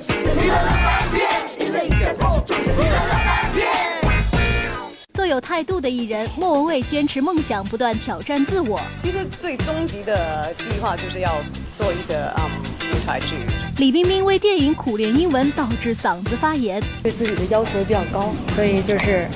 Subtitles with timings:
[5.12, 8.80] 做有态度的艺人，莫文蔚坚持梦想，不断挑战自我。
[9.02, 11.34] 其实最终极的计划就是要
[11.76, 12.44] 做一个嗯
[12.92, 13.36] 舞台剧。
[13.76, 19.28] 李冰冰为电影苦练英文，导致嗓子发炎，对自己的要求比较高，所以就是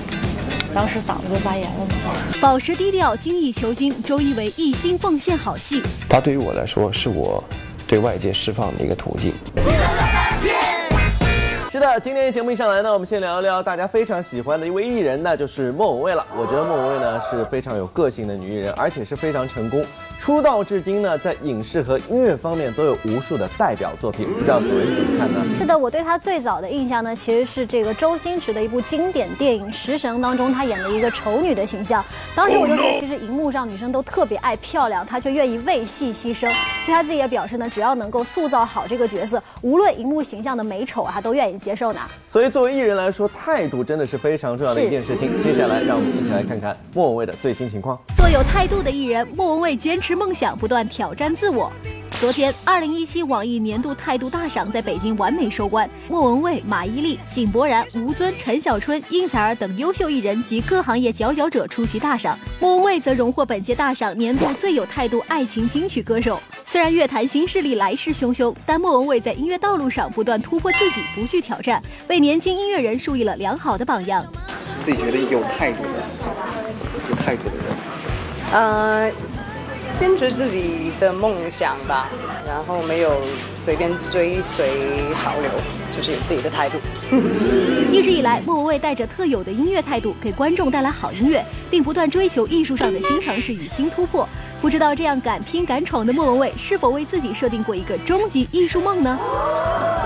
[0.74, 1.92] 当时嗓子就发炎了嘛。
[2.40, 4.02] 保持低调，精益求精。
[4.02, 5.82] 周一围一心奉献好戏。
[6.08, 7.44] 他对于我来说，是我
[7.86, 9.34] 对外界释放的一个途径。
[12.02, 16.26] 今天节目一上来呢，我们先聊一聊大家非常喜欢的一位艺人，那就是莫文蔚了。
[16.34, 19.84] 我觉得莫文蔚呢是非常有个性的女艺人，而且是非常成功。
[20.18, 25.44] 出道至今呢，在影视和音乐方面都有无数的代表作品，不知道左为怎么看呢？
[25.58, 32.02] 是的，我对她最早的印象呢，其实是这个周星驰的一部经典电影《食神》当中，她演的一个丑女的形象。
[32.34, 36.40] 当时我就觉得，其实荧幕上女生都特别爱漂亮，她却愿意为戏牺牲。
[36.40, 36.48] 所
[36.88, 42.00] 以她自己也表示呢，只要能够塑造好这个角色，无论荧幕形象的美丑啊，她都愿意接受呢。
[42.26, 45.42] 所以作为艺人来说，态度真的是非常重要的一件事情。
[45.42, 47.98] 接下来，让我们一起来看看莫文蔚的最新情况。
[48.24, 51.70] 做有态度的艺人，莫文蔚坚持梦想，不断挑战自我。
[52.12, 62.38] 昨天，二零一七网易年度态度大赏在北京完美收官，莫文蔚、马伊琍、井柏然、吴尊、陈小春、应采儿等优秀艺人及各行业佼佼者出席大赏。
[62.58, 66.40] 莫文蔚则荣获本届大赏年度最有态度爱情金曲歌手。
[66.64, 74.26] 虽然乐坛新势力来势汹汹，但莫文蔚在音乐道路上不断突破自己，不惧挑战，为年轻音乐人树立了良好的榜样。
[74.82, 76.00] 自己觉得有态度的人，
[77.10, 77.76] 有态度的人，
[78.52, 79.10] 呃，
[79.98, 82.08] 坚持自己的梦想吧，
[82.46, 83.20] 然后没有
[83.54, 84.68] 随便追随
[85.14, 85.50] 潮流，
[85.96, 86.78] 就是有自己的态度。
[87.90, 94.28] 一直以来，莫文蔚带着特有的音乐态度，给观众带来好音乐，并不断追求艺术上的新尝试与新突破。
[94.60, 99.18] 不知道这样敢拼敢闯的莫文蔚，是否为自己设定过一个终极艺术梦呢？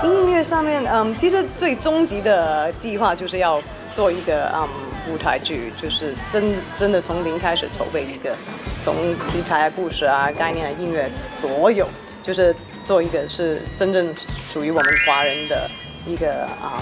[0.03, 3.61] 音乐上面，嗯，其实最终极的计划就是要
[3.95, 4.67] 做一个嗯
[5.11, 8.35] 舞台剧，就是真真的从零开始筹备一个，
[8.83, 8.95] 从
[9.31, 11.09] 题材啊、故事啊、概念啊、音乐，
[11.41, 11.87] 所有
[12.23, 12.55] 就是
[12.85, 14.13] 做一个是真正
[14.53, 15.69] 属于我们华人的
[16.05, 16.81] 一个啊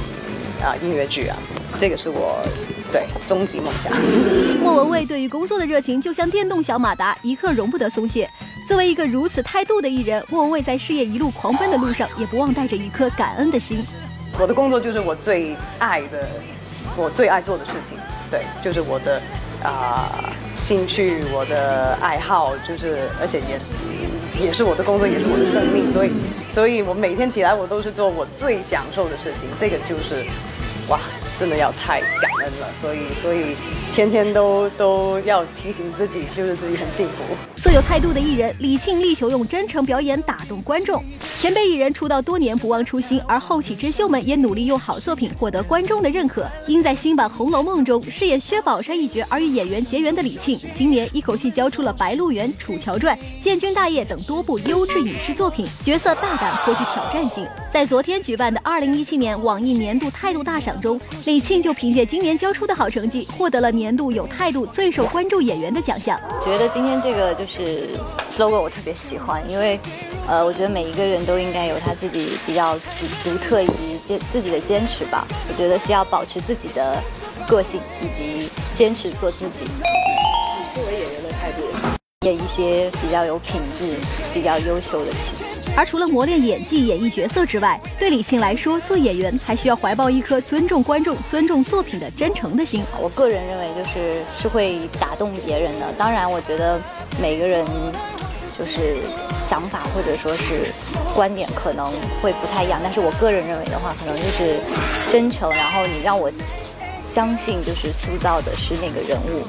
[0.64, 1.38] 啊音乐剧啊，
[1.80, 2.40] 这个是我
[2.92, 3.94] 对终极梦想。
[4.62, 8.30] 莫文蔚对于工作的热情就像电动小马达，一刻容不得松懈。
[8.68, 13.82] 作为一个如此态度的艺人，莫文蔚在事业一路狂奔的路上，也不忘带着一颗感恩的心。
[14.38, 16.28] 我的工作就是我最爱的，
[16.98, 17.98] 我最爱做的事情，
[18.30, 19.22] 对，就是我的
[19.64, 20.10] 啊、
[20.60, 26.12] 兴趣，我的爱好，就是而且也也是我的工作，也是我的生命，所以
[26.54, 30.26] 所以我每天起来我都是做我最享受的事情，这个就是
[30.90, 31.00] 哇，
[31.40, 33.56] 真的要太感了，所以所以
[33.94, 37.24] 天天都都要提醒自己，就是自己很幸福。
[37.56, 41.04] 做有态度的艺人李沁力求用真诚表演打动观众。
[41.20, 46.48] 前辈艺人出道多年不忘初心，而后起之秀们也努力用好作品获得观众的认可。
[46.68, 57.46] 因在新版《红楼梦》中饰演薛宝钗一角而与演员结缘的李沁，今年一口气交出了《白鹿原》《楚乔传》《建军大业》等多部优质影视作品，角色大胆颇具挑战性。
[57.72, 66.20] 在昨天举办的2017年网易年度态度大赏中，李沁就凭借今年交出的好成绩，获得了年度有态度最受关注演员的奖项。
[66.42, 67.90] 觉得今天这个就是
[68.32, 69.80] slogan 我特别喜欢，因为，
[70.28, 75.28] 呃，我觉得每一个人都应该有他自己比较独独特以及坚自己的坚持吧。
[75.50, 77.02] 我觉得是要保持自己的
[77.48, 79.66] 个性以及坚持做自己。
[80.76, 81.98] 作为演员的态度也是。
[82.26, 83.96] 演一些比较有品质、
[84.34, 85.44] 比较优秀的戏。
[85.78, 92.84] 而除了磨练演技、演绎角色之外，对李沁来说，做演员还需要怀抱一颗尊重观众、尊重作品的真诚的心。
[93.00, 95.86] 我个人认为，就是是会打动别人的。
[95.96, 96.82] 当然，我觉得
[97.22, 97.64] 每个人
[98.58, 98.98] 就是
[99.46, 100.74] 想法或者说是
[101.14, 101.86] 观点可能
[102.24, 104.60] 会不太一样，但是我个人认为的话，可能就是
[105.12, 106.28] 真诚，然后你让我
[107.08, 109.42] 相信，就是塑造的是那个人物。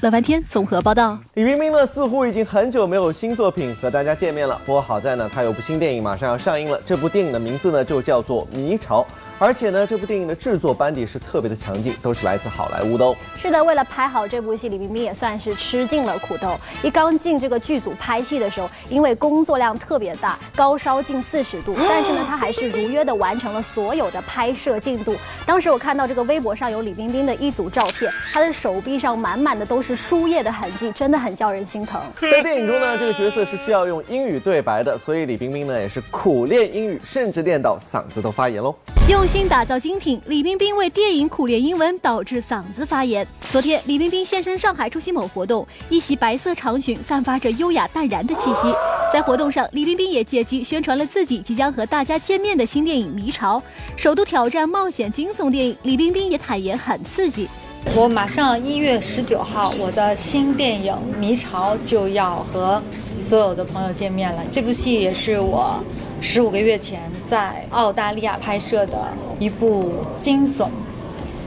[0.00, 1.16] 乐翻天综合报道。
[1.34, 4.60] 李冰冰呢，似乎已经很久没有新作品和大家见面了。
[4.64, 6.80] 不过好在呢，她有部新电影马上要上映了。
[6.86, 9.02] 这部电影的名字呢，就叫做《迷巢》。
[9.42, 13.16] 而且呢，这部电影的制作班底是特别的强劲，都是来自好莱坞的哦。
[13.36, 16.56] 是的，为了拍好这部戏，李冰冰也算是吃尽了苦头。
[16.80, 25.16] 一刚进这个剧组拍戏的时候，因为工作量特别大，高烧近四十度， 但是呢，她还是如约的完成了所有的拍摄进度。
[25.44, 32.00] 当时我看到这个微博上有李冰冰的一组照片，她的手臂上满满的都是输液的痕迹，真的很叫人心疼。
[32.20, 38.72] 在电影中呢，这个角色是需要用英语对白的，所以李冰冰呢也是苦练英语，甚至练到嗓子都发炎喽。
[39.08, 43.26] 用心打造精品，李冰冰为电影苦练英文，导致嗓子发炎。
[43.40, 48.70] 昨天，李冰冰现身上海出席某活动，一袭白色长裙散发着优雅淡然的气息。
[49.10, 53.58] 在活动上，李冰冰也借机宣传了自己即将和大家见面的新电影《迷巢》，
[53.96, 55.74] 首度挑战冒险惊悚电影。
[55.82, 57.48] 李冰冰也坦言很刺激。
[57.96, 62.82] 我马上一月十九号，我的新电影《迷巢》就要和
[63.18, 64.42] 所有的朋友见面了。
[64.50, 65.82] 这部戏也是我
[66.22, 69.08] 十五个月前在澳大利亚拍摄的
[69.40, 70.68] 一部惊悚、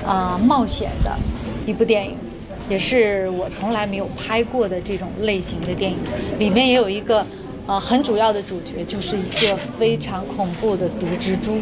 [0.05, 1.17] 啊冒险的
[1.65, 2.17] 一部电影，
[2.69, 5.97] 也是我从来没有拍过的这种类型的电影。
[6.37, 7.25] 里面也有一个
[7.65, 11.57] 呃很主要的主角，就是一个非常恐怖的毒蜘蛛。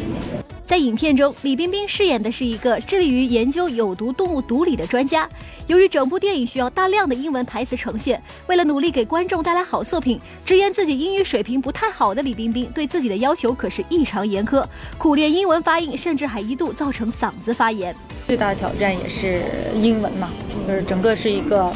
[0.65, 5.27] 在影片中，李冰冰饰演的是一个致力于研究有毒动物毒理的专家。
[5.67, 14.65] 由于整部电影需要大量的英文台词呈现，为了努力给观众带来好作品，直言自己英语水平不太好的李冰冰对自己的要求可是异常严苛，
[14.97, 17.93] 苦练英文发音，甚至还一度造成嗓子发炎。
[18.25, 19.43] 最大的挑战也是
[19.75, 20.31] 英文嘛，
[20.65, 21.73] 就是整个是一个。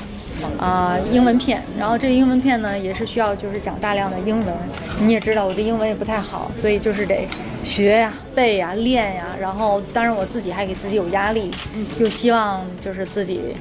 [0.59, 4.47] 啊，英文片，然后这个英文片呢，也是需要就是讲大量的英文。
[4.99, 7.27] 你也知道我的英文也不太好，所以就是得
[7.63, 9.25] 学呀、背呀、练呀。
[9.39, 11.51] 然后，当然我自己还给自己有压力，
[11.99, 13.55] 又希望就是自己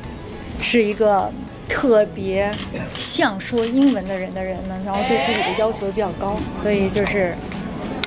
[0.61, 1.31] 是一个
[1.69, 2.50] 特别
[2.99, 7.37] 像说英文的人的人呢，然后对自己的要求比较高，所以就是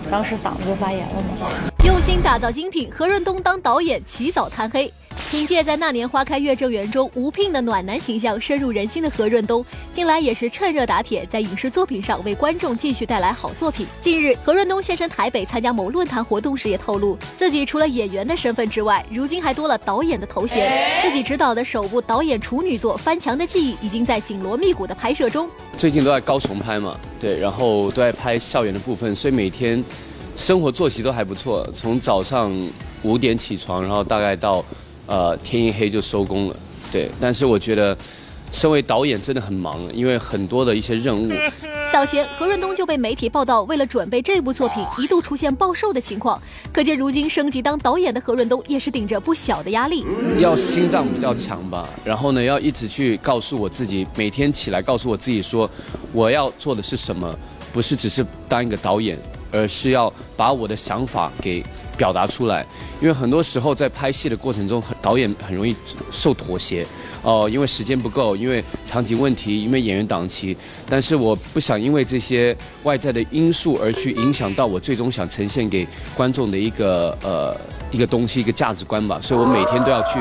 [0.09, 1.47] 当时嗓子就发炎了嘛。
[1.85, 4.91] 用心打造精品，何润东当导演起早贪黑。
[5.29, 13.85] 凭借在《那年花开月正圆》中吴聘的暖男形象深入人心的何润东，近来也是趁热打铁，在影视作品上为观众继续带来好作品。
[14.01, 20.67] 近日，何润东现身台北参加某论坛活动时，也透露自己除了演员的身份之外，如今还多了导演的头衔。
[21.03, 25.47] 自己执导的首部导演处女作《翻墙的记忆》已经在紧锣密鼓的拍摄中。
[25.77, 29.83] 最近都在高雄拍嘛，对，然后都在拍校园的部分，所以每天
[30.35, 31.69] 生活作息都还不错。
[31.71, 32.51] 从早上
[33.03, 34.65] 五点起床，然后大概到。
[35.09, 36.55] 呃，天一黑就收工了，
[36.91, 37.09] 对。
[37.19, 37.97] 但是我觉得，
[38.51, 41.31] 身为导演真的很忙，因为很多的一些任务。
[41.91, 46.39] 早前何润东就被媒体报道，为了准备这部作品，一度出现暴瘦的情况。
[46.71, 50.05] 可见如今升级当导演的何润东，也是顶着不小的压力。
[50.37, 55.67] 要心脏比较强吧，然后呢，要一直去告诉我自己，每天起来告诉我自己说，
[56.13, 57.35] 我要做的是什么，
[57.73, 59.17] 不是只是当一个导演，
[59.51, 61.65] 而是要把我的想法给。
[61.97, 62.65] 表达出来，
[63.01, 65.75] 因为很多时候在拍戏的过程中，导演很容易
[66.11, 66.85] 受妥协，
[67.21, 70.55] 哦，因为时间不够，因为场景问题，因为演员档期。
[70.87, 77.55] 但是我不想因为这些外在的因素而去影响到我最终想呈现给观众的一个呃
[77.91, 79.19] 一个东西，一个价值观吧。
[79.21, 80.19] 所以我每天都要去。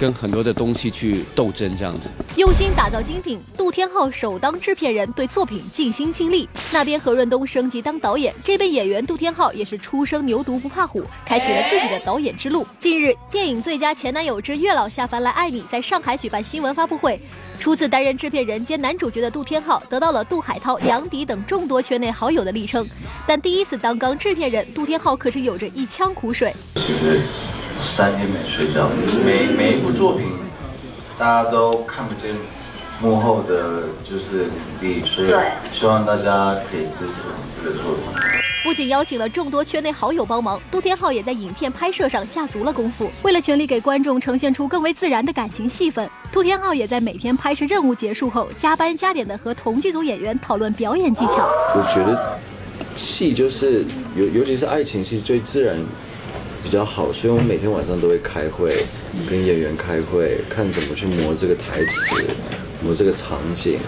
[0.00, 3.38] 跟很多的东西去斗争，这样子用心打造精品。
[3.54, 6.48] 杜天浩首当制片人，对作品尽心尽力。
[6.72, 12.66] 那边何润东升级当导演，这边演员杜天浩也是初生牛犊不怕虎，开启了自己的导演之路。
[12.78, 17.20] 近日，电影《最佳前男有之月老下凡来爱你》在上海举办新闻发布会。
[17.58, 22.86] 初次担任制片人兼男主角的杜天浩，得到了杜海涛、杨迪等众多圈内好友的力称。
[23.26, 26.54] 但第一次当刚制片人，杜天浩可是有着一腔苦水。
[26.76, 27.20] 其实
[27.82, 28.88] 三年没睡觉，
[29.24, 30.26] 每每一部作品，
[31.18, 32.34] 大家都看不见
[33.02, 34.50] 幕后的就是
[34.80, 35.32] 努力，所以
[35.72, 38.02] 希望大家可以支持我这个作品。
[38.62, 43.10] 不仅邀请了众多圈内好友帮忙，杜天浩也在影片拍摄上下足了功夫。
[43.22, 51.48] 为了全力给观众呈现出更为自然的感情戏份，杜天浩也在每天拍摄任务结束后，加班加点的和同剧组演员讨论表演技巧。
[51.74, 52.38] 我觉得
[52.96, 53.82] 戏就是
[54.14, 55.76] 尤尤其是爱情戏最自然。
[56.62, 58.84] 比较好，所以我们每天晚上都会开会，
[59.30, 62.22] 跟演员开会，看怎么去磨这个台词，
[62.82, 63.78] 磨这个场景，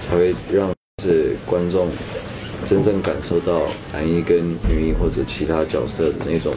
[0.00, 0.70] 才会让
[1.02, 1.88] 是观众
[2.64, 6.52] 真正感受到男一跟女一或者其他角色的那种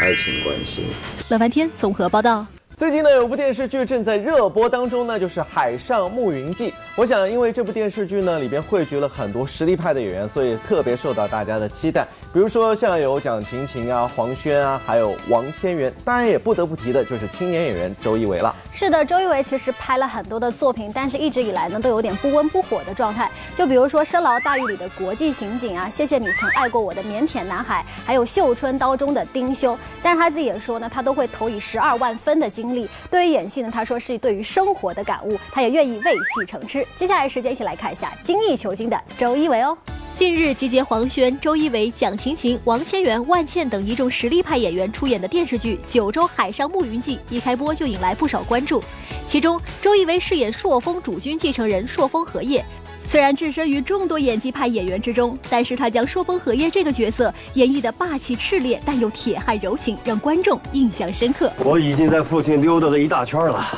[0.00, 0.86] 爱情关系。
[1.28, 2.46] 乐翻天综合报道。
[2.76, 6.70] 最近呢，有部电视剧正在热播当中呢，就是《海上牧云记》。
[6.98, 12.04] 我想，因为这部电视剧呢里边汇聚了很多实力派的演员，所以特别受到大家的期待。
[12.32, 18.52] 比如说像有蒋勤勤啊、黄轩啊，还有王千源，当然也不得不提的就是青年演员周一围了。
[18.74, 23.30] 是的，周一围其实拍了很多的作品，但是一直以来呢都有点不温不火的状态。
[23.56, 29.78] 就比如说《深牢大狱》里的国际刑警啊，谢谢你曾爱过我的腼腆男孩，还有《绣春刀》中的丁修。
[30.02, 32.88] 但是他自己也说呢，他都会投以十二万分的精力。
[33.08, 36.84] 对于演戏呢，他说是对于生活的感悟，他也愿意为戏成痴。
[36.96, 39.76] 接下来时间一起来看一下精益求精的周一围哦。
[40.14, 48.82] 近日，集结黄轩、周一围、蒋勤勤、王千源、万茜等一众实力派演员出演的电视剧《九州海上牧云记》一开播就引来不少关注。
[49.28, 52.64] 其中，周一围饰演朔风主君继承人朔风荷叶，
[53.06, 61.52] 虽然置身于众多演技派演员之中，但是他将朔风荷叶这个角色演绎的霸气炽烈，但又铁汉柔情，让观众印象深刻。
[61.64, 63.68] 我已经在附近溜达了一大圈了，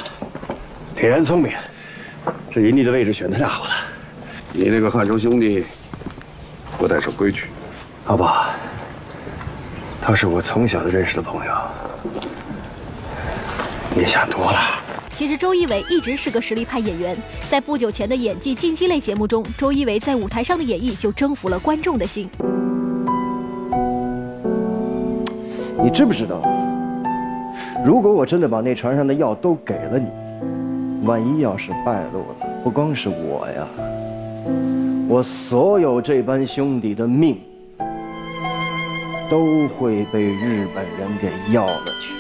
[0.97, 1.53] 铁然聪明，
[2.51, 3.71] 至于你的位置选的太好了。
[4.53, 5.65] 你那个汉城兄弟
[6.77, 7.45] 不太守规矩，
[8.05, 8.51] 好吧？
[10.03, 11.53] 他是我从小就认识的朋友，
[13.95, 14.59] 你想多了。
[15.11, 17.17] 其实周一围一直是个实力派演员，
[17.49, 22.29] 在不久前的演技竞技类节目中，周一围在舞台上的演绎就征服了观众的心。
[25.83, 26.43] 你知不知道，
[27.85, 30.09] 如果我真的把那船上的药都给了你，
[31.03, 33.67] 万一要是败露了，不光是我呀，
[35.09, 37.39] 我所有这班兄弟的命
[39.31, 42.15] 都会被日本人给要了去。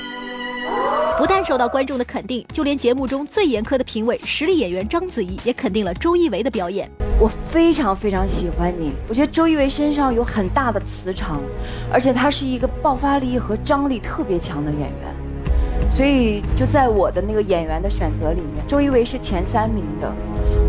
[1.18, 6.88] 不但受到观众的肯定，就连节目中最严苛的评委、实力演员章子怡也肯定了周一围的表演。
[7.20, 11.38] 我非常非常喜欢你，我觉得周一围身上有很大的磁场，
[11.92, 15.14] 而且他是一个爆发力和张力特别强的演员，
[15.92, 20.10] 所以就在我的那个演员的选择里面，周一围是前三名的。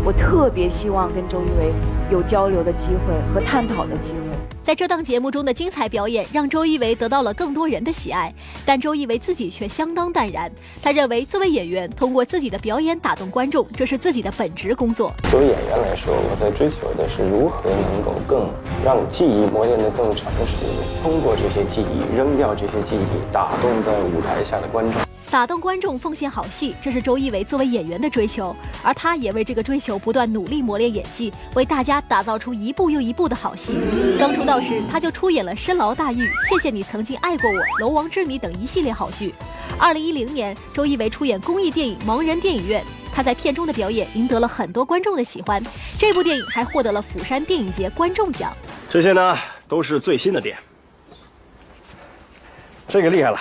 [0.04, 1.72] 我特别希望跟周一围
[2.10, 4.36] 有交流的机会和探讨的机会。
[4.62, 8.32] 在这档节目中的精彩表演，让周一围得到了更多人的喜爱，
[8.66, 10.50] 但周一围自己却相当淡然。
[10.82, 15.12] 他认为，作为演员，通过自己的表演打动观众，这是自己的本职工作。
[15.30, 18.48] 作为演员来说，我在追求的是如何能够更
[18.84, 20.66] 让记忆磨练得更成熟，
[21.02, 25.00] 通过这些记忆扔掉这些记忆，打动在舞台下的观众。
[25.32, 33.78] 打动观众，奉献好戏，这是周一围作为演员的追求，而他也为这个追求不断努力磨练演技，为大家打造出一部又一部的好戏。
[34.18, 39.32] 刚出道时，他就出演了《深牢大狱》《谢谢你曾经爱过我》《龙王之谜》等一系列好剧。
[39.78, 45.64] 二零一零年，周一围出演公益电影《盲人电影院》，他在片中的表演赢得了很多观众的喜欢。
[45.98, 48.52] 这部电影还获得了釜山电影节观众奖。
[48.90, 50.58] 这些呢，都是最新的点。
[52.86, 53.38] 这个厉害了，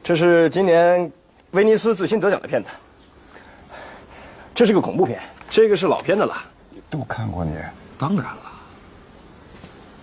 [0.00, 1.10] 这是今年。
[1.54, 2.68] 威尼斯最新得奖的片子，
[4.52, 5.20] 这是个恐怖片。
[5.48, 6.34] 这个是老片的了，
[6.90, 7.56] 都看过你。
[7.96, 8.52] 当然了，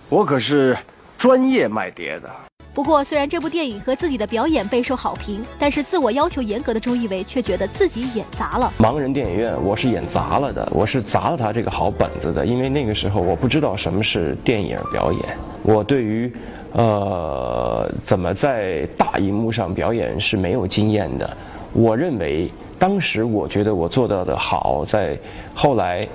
[0.08, 0.74] 我可是
[1.18, 2.30] 专业卖碟的。
[2.72, 8.72] 不过，虽然这部电影和自己的表演备受好评，但是自我要求严格的周一围却觉得自己演砸了。
[8.78, 12.46] 盲人电影院，我是演砸了的，我是砸了他这个好本子的。
[12.46, 16.34] 因为那个时候我不知道什么是电影表演，我对于。
[16.72, 21.36] 呃，怎么在大荧幕上表演是没有经验的。
[21.72, 25.18] 我认为当时我觉得我做到的好，在
[25.54, 26.06] 后来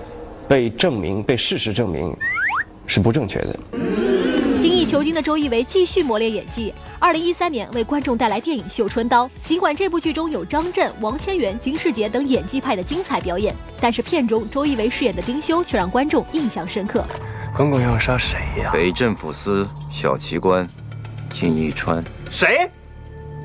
[0.47, 2.15] 被证明、被事实证明
[2.85, 3.59] 是不正确的。
[4.59, 6.73] 精益求精的周一围继续磨练演技。
[6.97, 17.05] 二零一三年为观众带来电影《绣春刀》，尽管这部剧中有张震、王千源、金世杰等演技派的精彩表演，但是片中周一围饰演的丁修却让观众印象深刻。
[17.57, 18.69] 公公要杀谁呀？
[18.71, 20.63] 北镇抚司小旗官
[21.31, 22.03] 金一川。
[22.29, 22.69] 谁？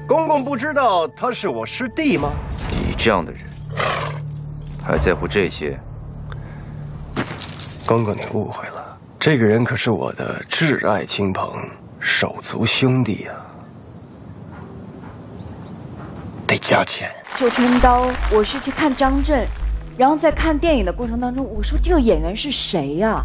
[0.06, 2.30] 公公不知道他是我师弟吗？
[2.70, 3.40] 你这样的人
[4.84, 5.80] 还在乎这些？
[7.86, 11.50] 公公，你误会了，这个人可是我的挚爱亲朋、
[11.98, 13.32] 手足兄弟呀，
[16.46, 17.10] 得加钱。
[17.36, 19.46] 绣春刀，我是去看张震，
[19.96, 23.24] 然后在看电影的过程当中，我说这个演员是谁呀？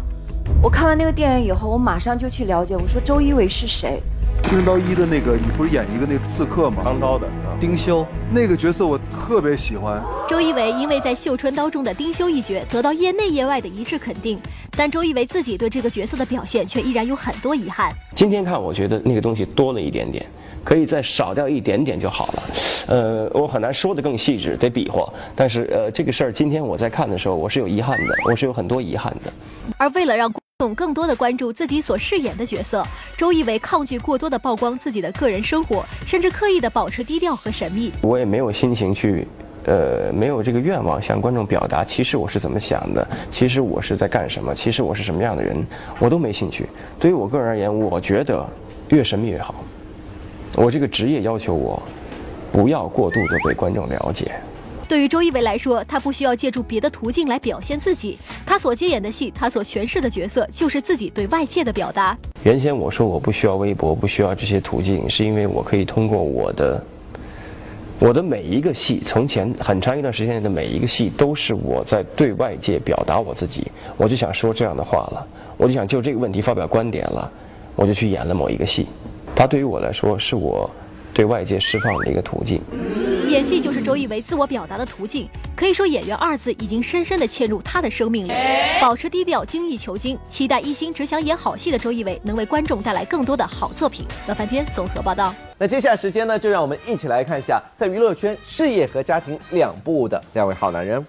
[0.60, 2.76] 我看完那个电影以后，我马上就去了解。
[2.76, 4.02] 我说周一围是谁？
[4.48, 6.82] 《春刀一》的那个，你不是演一个那个刺客吗？
[6.82, 7.28] 扛刀的
[7.60, 10.02] 丁修，那个角色我特别喜欢。
[10.28, 14.36] 周一围因为在《绣春刀》中的丁修一角得到业内业外的一致肯定，
[14.72, 17.92] 但周一围自己对这个角色的表现却依然有很多遗憾。
[18.16, 20.26] 今天看，我觉得那个东西多了一点点，
[20.64, 22.42] 可以再少掉一点点就好了。
[22.88, 25.08] 呃，我很难说的更细致，得比划。
[25.36, 29.32] 但是呃，这个事儿今天我在看的时候，我是有遗憾的，我是有很多遗憾的。
[29.76, 32.84] 而为了让众更多的关注自己所饰演的角色，
[33.16, 37.92] 周一围抗拒过多的曝光自己的个人生活，甚至刻意的保持低调和神秘。
[38.02, 39.24] 我也没有心情去，
[39.66, 45.64] 呃，没有这个愿望向观众表达，其实我是怎么想的，其实我是在干什么，其实我是什么样的人，
[46.00, 46.66] 我都没兴趣。
[46.98, 48.44] 对于我个人而言，我觉得
[48.88, 49.54] 越神秘越好。
[50.56, 51.80] 我这个职业要求我，
[52.50, 54.32] 不要过度的被观众了解。
[54.88, 58.18] 对于周一围来说，他不需要借助别的途径来表现自己。
[58.46, 62.16] 他所接演的戏，他所诠释的角色，就是自己对外界的表达。
[62.42, 66.82] 原先我说我不需要微博，不需要这些途径，是因为我可以通过我的
[67.98, 73.70] 我的每一个戏，从前很长一段时间的每一个戏，都是我在对外界表达我自己。
[73.98, 75.26] 我就想说这样的话了，
[75.58, 77.30] 我就想就这个问题发表观点了，
[77.76, 78.86] 我就去演了某一个戏。
[79.36, 80.68] 它对于我来说，是我
[81.12, 82.58] 对外界释放的一个途径。
[83.78, 85.28] 是周一围自我表达的途径。
[85.54, 88.32] 可以说，演员二字已经深深地嵌入他的生命里。
[88.80, 94.04] 保持低调，精益求精，期待一心只想演好戏的周一围能为观众带来更多的好作品。
[94.26, 95.32] 乐翻天综合报道。
[95.56, 101.04] 那接下来时间呢，就让我们一起来看一下，在娱乐圈事业和家庭两不误的两位好男人。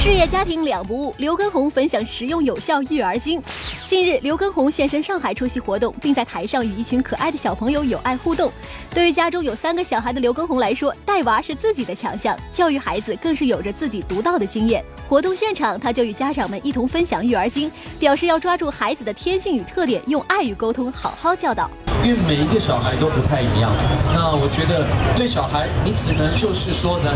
[0.00, 3.42] 事业家庭两不误，刘畊宏分享实用有效育儿经。
[3.88, 8.50] 近日，刘畊宏现身上海出席活动，并在台上与一群可爱的小朋友有爱互动。
[8.94, 14.84] 对于家中有三个小孩的刘畊宏来说，带娃是自己的强项，教育孩子更是有着自己独到的经验。
[15.08, 21.68] 活动现场，他就与家长们一同分享育儿经，表示要抓住孩子的天性与特点，用爱与沟通好好教导。
[22.08, 23.70] 因为每一个小孩都不太一样，
[24.14, 24.80] 那我觉得
[25.14, 27.12] 对小孩，你只能就是说呢，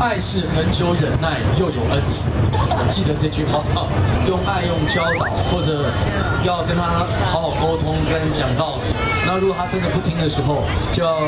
[0.00, 2.32] 爱是恒久忍耐又有恩慈，
[2.88, 3.60] 记得这句话，
[4.26, 5.92] 用爱用教导，或者
[6.42, 8.96] 要跟他好好沟通，跟讲道理。
[9.26, 11.20] 那如果他真的不听的时候，就要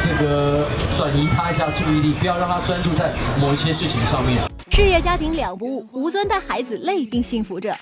[0.00, 0.64] 这个
[0.96, 4.40] 转移他一下注意力，不要让他专注在某一些事情上面。
[4.70, 7.76] 事业家庭两不误，吴尊带孩子累并幸福着。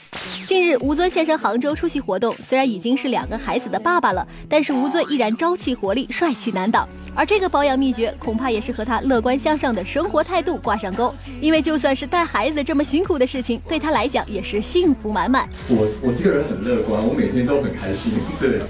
[0.47, 6.87] 近日，吴尊现身杭州出席活动，虽然已经是两个孩子的爸爸了，但是吴尊依然朝气活力，帅气难挡。
[7.15, 11.15] 而这个保养秘诀，恐怕也是和他乐观向上的生活态度挂上钩。
[11.41, 15.49] 因为就算是带孩子这么辛苦的事情，对他来讲也是幸福满满。
[15.69, 18.61] 我我这个人很乐观，我每天都很开心，对，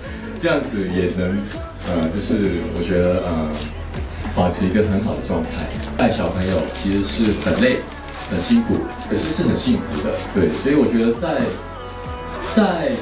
[0.40, 1.36] 这样子也能，
[1.88, 3.50] 呃，就是我觉得呃，
[4.36, 5.50] 保持一个很好的状态。
[5.96, 7.78] 带小朋友其实是很累。
[8.30, 8.74] 很辛苦，
[9.08, 11.42] 可是是很幸福的，对，所以我觉得在
[12.54, 12.92] 在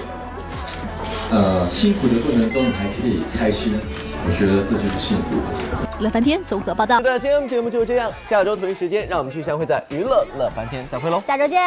[1.31, 3.79] 呃辛苦的过程中你还可以开心，
[4.27, 5.37] 我觉得这就是幸福。
[6.01, 7.01] 乐翻天综合报道。
[7.01, 11.59] 那，今天节目就是这样，下周同一时间，让我们继续相会在娱乐乐翻天，再会喽，下周见。